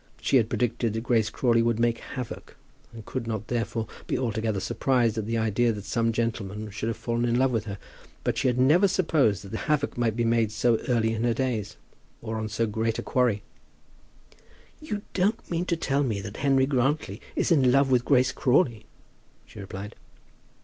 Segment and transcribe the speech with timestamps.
[0.19, 2.55] She had predicted that Grace Crawley would "make havoc,"
[2.91, 6.97] and could not, therefore, be altogether surprised at the idea that some gentleman should have
[6.97, 7.77] fallen in love with her;
[8.23, 11.35] but she had never supposed that the havoc might be made so early in her
[11.35, 11.77] days,
[12.19, 13.43] or on so great a quarry.
[14.81, 18.85] "You don't mean to tell me that Henry Grantly is in love with Grace Crawley?"
[19.45, 19.95] she replied.